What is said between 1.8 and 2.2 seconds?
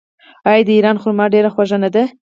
نه ده؟